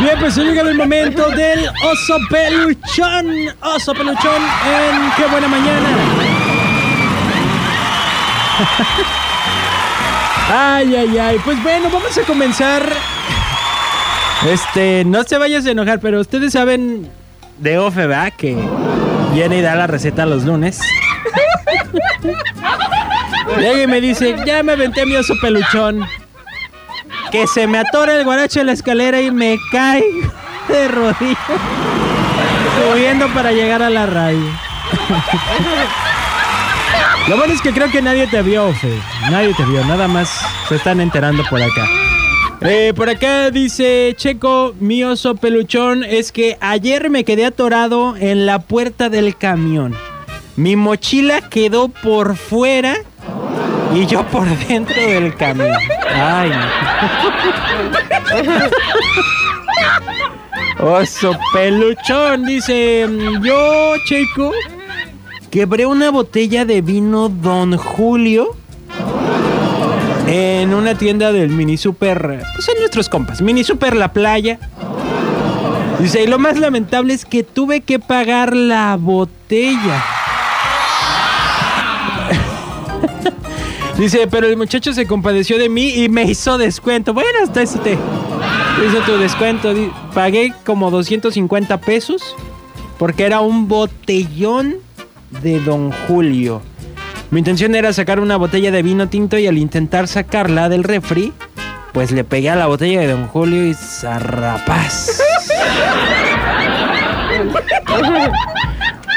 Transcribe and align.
Bien, 0.00 0.18
pues 0.18 0.38
ha 0.38 0.42
llegado 0.42 0.70
el 0.70 0.76
momento 0.76 1.28
del 1.30 1.68
oso 1.84 2.16
peluchón. 2.30 3.26
Oso 3.60 3.94
peluchón 3.94 4.42
en 4.66 5.12
Qué 5.16 5.26
Buena 5.26 5.48
Mañana. 5.48 5.88
Ay, 10.54 10.94
ay, 10.94 11.18
ay. 11.18 11.40
Pues 11.44 11.62
bueno, 11.62 11.88
vamos 11.90 12.16
a 12.18 12.22
comenzar. 12.22 12.82
Este, 14.46 15.04
no 15.04 15.22
se 15.24 15.38
vayas 15.38 15.64
a 15.66 15.70
enojar, 15.70 15.98
pero 16.00 16.20
ustedes 16.20 16.52
saben 16.52 17.08
de 17.62 17.78
Ofe, 17.78 18.06
¿verdad? 18.06 18.32
Que 18.36 18.56
viene 19.32 19.58
y 19.58 19.60
da 19.62 19.74
la 19.76 19.86
receta 19.86 20.26
los 20.26 20.44
lunes. 20.44 20.80
Llega 23.58 23.82
y 23.82 23.86
me 23.86 24.00
dice, 24.00 24.34
ya 24.44 24.62
me 24.62 24.72
aventé 24.72 25.06
mi 25.06 25.14
oso 25.16 25.34
peluchón. 25.40 26.04
Que 27.30 27.46
se 27.46 27.66
me 27.66 27.78
atora 27.78 28.14
el 28.14 28.24
guaracho 28.24 28.60
en 28.60 28.66
la 28.66 28.72
escalera 28.72 29.20
y 29.20 29.30
me 29.30 29.58
caigo 29.70 30.32
de 30.68 30.88
rodillas. 30.88 31.38
Subiendo 32.92 33.28
para 33.28 33.52
llegar 33.52 33.82
a 33.82 33.90
la 33.90 34.06
radio. 34.06 34.50
Lo 37.28 37.36
bueno 37.36 37.54
es 37.54 37.62
que 37.62 37.72
creo 37.72 37.90
que 37.90 38.02
nadie 38.02 38.26
te 38.26 38.42
vio, 38.42 38.66
Ofe. 38.66 38.98
Nadie 39.30 39.54
te 39.54 39.64
vio, 39.64 39.84
nada 39.84 40.08
más 40.08 40.44
se 40.68 40.74
están 40.76 41.00
enterando 41.00 41.44
por 41.48 41.62
acá. 41.62 41.86
Eh, 42.64 42.92
por 42.94 43.10
acá 43.10 43.50
dice 43.50 44.14
Checo, 44.16 44.72
mi 44.78 45.02
oso 45.02 45.34
peluchón, 45.34 46.04
es 46.04 46.30
que 46.30 46.56
ayer 46.60 47.10
me 47.10 47.24
quedé 47.24 47.44
atorado 47.44 48.16
en 48.16 48.46
la 48.46 48.60
puerta 48.60 49.08
del 49.08 49.36
camión. 49.36 49.96
Mi 50.54 50.76
mochila 50.76 51.48
quedó 51.48 51.88
por 51.88 52.36
fuera 52.36 52.98
y 53.92 54.06
yo 54.06 54.24
por 54.28 54.46
dentro 54.68 54.94
del 54.94 55.34
camión. 55.34 55.76
Ay. 56.14 56.52
Oso 60.78 61.36
peluchón, 61.52 62.46
dice 62.46 63.08
yo, 63.42 63.94
Checo, 64.06 64.52
quebré 65.50 65.84
una 65.86 66.10
botella 66.10 66.64
de 66.64 66.80
vino 66.80 67.28
Don 67.28 67.76
Julio 67.76 68.56
en 70.34 70.72
una 70.72 70.94
tienda 70.94 71.30
del 71.30 71.50
mini 71.50 71.76
super, 71.76 72.42
pues 72.54 72.68
en 72.70 72.78
nuestros 72.78 73.10
compas, 73.10 73.42
mini 73.42 73.64
super 73.64 73.94
La 73.94 74.14
Playa. 74.14 74.58
Dice, 76.00 76.22
y 76.22 76.26
lo 76.26 76.38
más 76.38 76.58
lamentable 76.58 77.12
es 77.12 77.26
que 77.26 77.42
tuve 77.42 77.82
que 77.82 77.98
pagar 77.98 78.56
la 78.56 78.96
botella. 78.98 80.02
Dice, 83.98 84.26
pero 84.30 84.46
el 84.46 84.56
muchacho 84.56 84.94
se 84.94 85.06
compadeció 85.06 85.58
de 85.58 85.68
mí 85.68 85.90
y 86.02 86.08
me 86.08 86.22
hizo 86.22 86.56
descuento. 86.56 87.12
Bueno, 87.12 87.28
hasta 87.44 87.60
eso 87.60 87.78
te 87.80 87.92
hizo 87.92 89.00
tu 89.04 89.18
descuento. 89.18 89.74
Pagué 90.14 90.54
como 90.64 90.90
250 90.90 91.78
pesos 91.82 92.34
porque 92.98 93.24
era 93.24 93.40
un 93.40 93.68
botellón 93.68 94.76
de 95.42 95.60
Don 95.60 95.92
Julio. 96.08 96.62
Mi 97.32 97.38
intención 97.38 97.74
era 97.74 97.94
sacar 97.94 98.20
una 98.20 98.36
botella 98.36 98.70
de 98.70 98.82
vino 98.82 99.08
tinto 99.08 99.38
y 99.38 99.46
al 99.46 99.56
intentar 99.56 100.06
sacarla 100.06 100.68
del 100.68 100.84
refri, 100.84 101.32
pues 101.94 102.10
le 102.10 102.24
pegué 102.24 102.50
a 102.50 102.56
la 102.56 102.66
botella 102.66 103.00
de 103.00 103.08
Don 103.08 103.26
Julio 103.26 103.68
y 103.68 103.72
zarrapaz. 103.72 105.22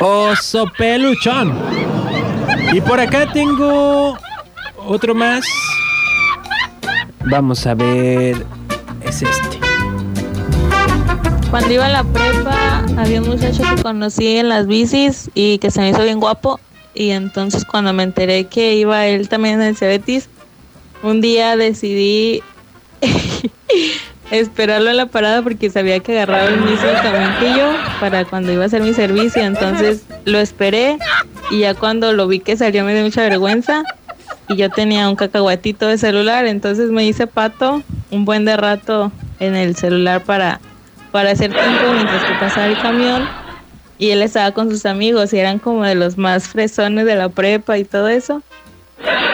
Oso 0.00 0.70
peluchón. 0.78 1.58
Y 2.72 2.80
por 2.82 3.00
acá 3.00 3.32
tengo 3.32 4.16
otro 4.86 5.12
más. 5.16 5.44
Vamos 7.24 7.66
a 7.66 7.74
ver. 7.74 8.46
Es 9.00 9.22
este. 9.22 9.58
Cuando 11.50 11.72
iba 11.72 11.86
a 11.86 11.88
la 11.88 12.04
prepa, 12.04 12.84
había 12.96 13.20
un 13.20 13.28
muchacho 13.28 13.64
que 13.74 13.82
conocí 13.82 14.36
en 14.36 14.50
las 14.50 14.68
bicis 14.68 15.32
y 15.34 15.58
que 15.58 15.72
se 15.72 15.80
me 15.80 15.88
hizo 15.88 16.04
bien 16.04 16.20
guapo. 16.20 16.60
Y 16.94 17.10
entonces 17.10 17.64
cuando 17.64 17.92
me 17.92 18.04
enteré 18.04 18.44
que 18.44 18.74
iba 18.74 19.06
él 19.06 19.28
también 19.28 19.60
en 19.60 19.68
el 19.68 19.76
Cebetis, 19.76 20.28
un 21.02 21.20
día 21.20 21.56
decidí 21.56 22.42
esperarlo 24.30 24.90
en 24.90 24.96
la 24.96 25.06
parada 25.06 25.42
porque 25.42 25.70
sabía 25.70 26.00
que 26.00 26.12
agarraba 26.12 26.48
el 26.48 26.60
mismo 26.60 26.88
camión 27.02 27.34
que 27.40 27.58
yo 27.58 27.72
para 28.00 28.24
cuando 28.24 28.52
iba 28.52 28.62
a 28.62 28.66
hacer 28.66 28.82
mi 28.82 28.94
servicio. 28.94 29.42
Entonces 29.42 30.04
lo 30.24 30.38
esperé 30.38 30.98
y 31.50 31.60
ya 31.60 31.74
cuando 31.74 32.12
lo 32.12 32.26
vi 32.28 32.40
que 32.40 32.56
salió 32.56 32.84
me 32.84 32.94
dio 32.94 33.02
mucha 33.02 33.22
vergüenza 33.22 33.82
y 34.48 34.56
yo 34.56 34.70
tenía 34.70 35.08
un 35.08 35.16
cacahuatito 35.16 35.86
de 35.86 35.98
celular, 35.98 36.46
entonces 36.46 36.90
me 36.90 37.04
hice 37.04 37.26
pato 37.26 37.82
un 38.10 38.24
buen 38.24 38.44
de 38.44 38.56
rato 38.56 39.10
en 39.40 39.56
el 39.56 39.74
celular 39.74 40.22
para, 40.22 40.60
para 41.12 41.30
hacer 41.30 41.52
tiempo 41.52 41.92
mientras 41.92 42.24
que 42.24 42.34
pasaba 42.34 42.66
el 42.66 42.78
camión 42.78 43.26
y 43.98 44.10
él 44.10 44.22
estaba 44.22 44.52
con 44.52 44.70
sus 44.70 44.86
amigos 44.86 45.32
y 45.32 45.38
eran 45.38 45.58
como 45.58 45.84
de 45.84 45.94
los 45.94 46.18
más 46.18 46.48
fresones 46.48 47.06
de 47.06 47.14
la 47.14 47.28
prepa 47.28 47.78
y 47.78 47.84
todo 47.84 48.08
eso. 48.08 48.42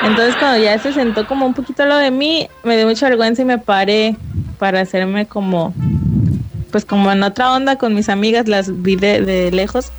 Entonces 0.05 0.35
cuando 0.37 0.63
ya 0.63 0.79
se 0.79 0.93
sentó 0.93 1.27
como 1.27 1.47
un 1.47 1.55
poquito 1.55 1.85
lo 1.85 1.97
de 1.97 2.11
mí, 2.11 2.49
me 2.65 2.77
dio 2.77 2.87
mucha 2.87 3.09
vergüenza 3.09 3.43
y 3.43 3.45
me 3.45 3.59
paré 3.59 4.17
para 4.59 4.81
hacerme 4.81 5.27
como, 5.27 5.75
pues 6.71 6.85
como 6.85 7.11
en 7.13 7.23
otra 7.23 7.53
onda 7.53 7.77
con 7.77 7.95
mis 7.95 8.09
amigas, 8.09 8.49
las 8.49 8.83
vi 8.83 8.97
de, 8.97 9.51
lejos 9.53 9.91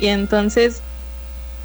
y 0.00 0.08
entonces 0.08 0.82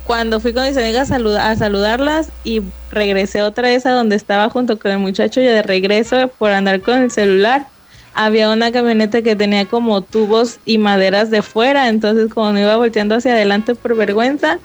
cuando 0.05 0.39
fui 0.39 0.53
con 0.53 0.63
mis 0.63 0.77
amigas 0.77 1.11
a, 1.11 1.17
a 1.49 1.55
saludarlas 1.55 2.29
y 2.43 2.61
regresé 2.91 3.41
otra 3.41 3.67
vez 3.67 3.85
a 3.85 3.91
donde 3.91 4.15
estaba 4.15 4.49
junto 4.49 4.79
con 4.79 4.91
el 4.91 4.99
muchacho 4.99 5.41
y 5.41 5.45
de 5.45 5.63
regreso 5.63 6.29
por 6.37 6.51
andar 6.51 6.81
con 6.81 7.01
el 7.01 7.11
celular, 7.11 7.67
había 8.17 8.49
una 8.49 8.71
camioneta 8.71 9.21
que 9.21 9.35
tenía 9.35 9.65
como 9.65 10.01
tubos 10.01 10.59
y 10.65 10.79
maderas 10.79 11.29
de 11.29 11.43
fuera, 11.43 11.87
entonces 11.87 12.35
me 12.35 12.61
iba 12.61 12.75
volteando 12.75 13.15
hacia 13.15 13.33
adelante 13.33 13.75
por 13.75 13.95
vergüenza, 13.95 14.57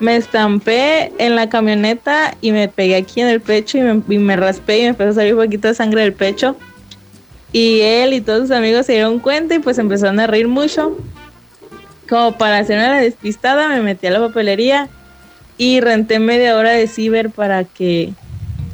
me 0.00 0.16
estampé 0.16 1.10
en 1.16 1.34
la 1.34 1.48
camioneta 1.48 2.36
y 2.42 2.52
me 2.52 2.68
pegué 2.68 2.96
aquí 2.96 3.22
en 3.22 3.28
el 3.28 3.40
pecho 3.40 3.78
y 3.78 3.80
me, 3.80 4.02
y 4.08 4.18
me 4.18 4.36
raspé 4.36 4.78
y 4.78 4.82
me 4.82 4.88
empezó 4.88 5.10
a 5.10 5.14
salir 5.14 5.34
un 5.34 5.44
poquito 5.44 5.68
de 5.68 5.74
sangre 5.74 6.02
del 6.02 6.12
pecho. 6.12 6.56
Y 7.52 7.80
él 7.80 8.12
y 8.12 8.20
todos 8.20 8.42
sus 8.42 8.50
amigos 8.50 8.86
se 8.86 8.92
dieron 8.92 9.18
cuenta 9.18 9.54
y 9.54 9.58
pues 9.58 9.78
empezaron 9.78 10.20
a 10.20 10.26
reír 10.26 10.46
mucho 10.46 10.96
como 12.10 12.36
para 12.36 12.58
hacerme 12.58 12.86
la 12.86 13.00
despistada, 13.00 13.68
me 13.68 13.80
metí 13.80 14.08
a 14.08 14.10
la 14.10 14.20
papelería 14.20 14.88
y 15.56 15.80
renté 15.80 16.18
media 16.18 16.56
hora 16.56 16.72
de 16.72 16.86
ciber 16.86 17.30
para 17.30 17.64
que 17.64 18.12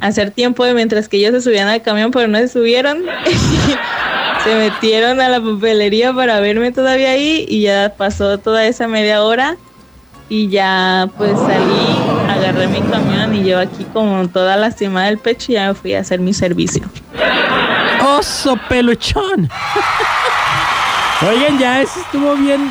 hacer 0.00 0.30
tiempo 0.30 0.64
de 0.64 0.74
mientras 0.74 1.08
que 1.08 1.18
ellos 1.18 1.32
se 1.32 1.42
subían 1.42 1.68
al 1.68 1.82
camión, 1.82 2.10
pero 2.10 2.26
no 2.26 2.38
se 2.38 2.48
subieron. 2.48 3.04
se 4.46 4.54
metieron 4.54 5.20
a 5.20 5.28
la 5.28 5.40
papelería 5.40 6.12
para 6.12 6.38
verme 6.38 6.70
todavía 6.70 7.10
ahí 7.10 7.44
y 7.48 7.62
ya 7.62 7.94
pasó 7.96 8.38
toda 8.38 8.64
esa 8.64 8.86
media 8.86 9.24
hora 9.24 9.56
y 10.28 10.48
ya 10.48 11.08
pues 11.18 11.36
salí, 11.36 11.98
agarré 12.30 12.68
mi 12.68 12.80
camión 12.82 13.34
y 13.34 13.44
yo 13.44 13.58
aquí 13.58 13.84
como 13.92 14.28
toda 14.28 14.56
lastimada 14.56 15.06
del 15.06 15.18
pecho 15.18 15.50
y 15.50 15.54
ya 15.54 15.66
me 15.66 15.74
fui 15.74 15.94
a 15.94 16.00
hacer 16.00 16.20
mi 16.20 16.32
servicio. 16.32 16.82
Oso 18.06 18.56
peluchón. 18.68 19.50
Oigan, 21.28 21.58
ya 21.58 21.80
eso 21.80 21.98
estuvo 21.98 22.36
bien. 22.36 22.70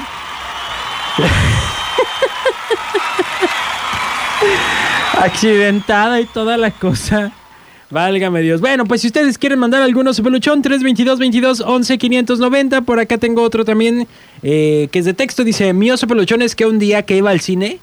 Accidentada 5.22 6.22
y 6.22 6.26
toda 6.26 6.56
la 6.56 6.72
cosa. 6.72 7.34
Válgame 7.96 8.42
Dios. 8.42 8.60
Bueno, 8.60 8.84
pues 8.84 9.00
si 9.00 9.08
ustedes 9.08 9.38
quieren 9.38 9.58
mandar 9.58 9.82
algún 9.82 10.06
oso 10.06 10.22
peluchón, 10.22 10.62
322 10.62 11.18
22 11.18 11.62
11 11.62 11.98
590. 11.98 12.82
Por 12.82 13.00
acá 13.00 13.18
tengo 13.18 13.42
otro 13.42 13.64
también 13.64 14.06
eh, 14.44 14.90
que 14.92 15.00
es 15.00 15.06
de 15.06 15.14
texto. 15.14 15.46
Dice: 15.46 15.72
Mi 15.72 15.90
oso 15.92 16.06
peluchón 16.06 16.42
es 16.42 16.56
que 16.58 16.66
un 16.66 16.78
día 16.78 17.04
que 17.04 17.16
iba 17.16 17.30
al 17.32 17.40
cine 17.40 17.80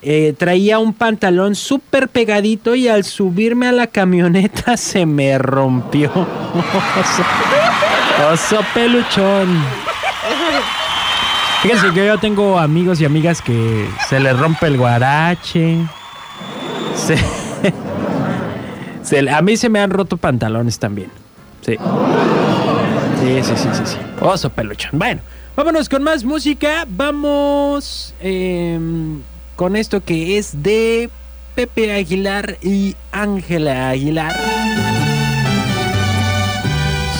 eh, 0.00 0.32
traía 0.38 0.78
un 0.78 0.94
pantalón 0.94 1.54
súper 1.54 2.08
pegadito 2.08 2.74
y 2.74 2.88
al 2.88 3.04
subirme 3.04 3.66
a 3.68 3.72
la 3.72 3.86
camioneta 3.86 4.76
se 4.78 5.04
me 5.04 5.36
rompió. 5.36 6.10
Oso, 6.98 7.22
oso 8.56 8.64
peluchón. 8.72 9.62
Fíjense 11.62 11.92
que 11.92 12.06
yo 12.06 12.16
tengo 12.16 12.58
amigos 12.58 12.98
y 13.02 13.04
amigas 13.04 13.42
que 13.42 13.86
se 14.08 14.18
les 14.20 14.38
rompe 14.38 14.68
el 14.68 14.78
guarache. 14.78 15.76
Se- 16.96 17.41
a 19.30 19.42
mí 19.42 19.56
se 19.56 19.68
me 19.68 19.80
han 19.80 19.90
roto 19.90 20.16
pantalones 20.16 20.78
también. 20.78 21.10
Sí. 21.64 21.76
Sí, 23.20 23.42
sí, 23.42 23.52
sí, 23.56 23.82
sí. 23.84 23.96
Oso 24.20 24.50
peluchón. 24.50 24.98
Bueno, 24.98 25.20
vámonos 25.56 25.88
con 25.88 26.02
más 26.02 26.24
música. 26.24 26.86
Vamos 26.88 28.14
em, 28.20 29.20
con 29.56 29.76
esto 29.76 30.02
que 30.02 30.38
es 30.38 30.62
de 30.62 31.10
Pepe 31.54 31.92
Aguilar 31.92 32.58
y 32.62 32.96
Ángela 33.10 33.90
Aguilar. 33.90 34.34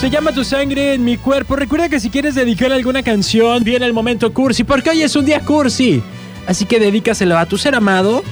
Se 0.00 0.10
llama 0.10 0.32
Tu 0.32 0.42
sangre 0.42 0.94
en 0.94 1.04
mi 1.04 1.16
cuerpo. 1.16 1.54
Recuerda 1.54 1.88
que 1.88 2.00
si 2.00 2.10
quieres 2.10 2.34
dedicar 2.34 2.72
alguna 2.72 3.04
canción, 3.04 3.62
viene 3.62 3.86
el 3.86 3.92
momento 3.92 4.32
cursi, 4.34 4.64
porque 4.64 4.90
hoy 4.90 5.02
es 5.02 5.14
un 5.14 5.24
día 5.24 5.40
cursi. 5.40 6.02
Así 6.46 6.64
que 6.64 6.80
dedícaselo 6.80 7.38
a 7.38 7.46
tu 7.46 7.56
ser 7.56 7.76
amado, 7.76 8.24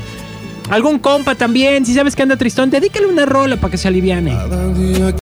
Algún 0.71 1.01
compa 1.01 1.35
también, 1.35 1.85
si 1.85 1.95
sabes 1.95 2.15
que 2.15 2.23
anda 2.23 2.37
tristón, 2.37 2.71
dedícale 2.71 3.07
una 3.07 3.27
rola 3.27 3.57
para 3.57 3.73
que 3.73 3.77
se 3.77 3.89
aliviane. 3.89 4.33